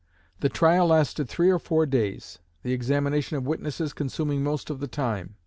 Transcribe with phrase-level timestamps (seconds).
[0.39, 4.87] The trial lasted three or four days, the examination of witnesses consuming most of the
[4.87, 5.35] time.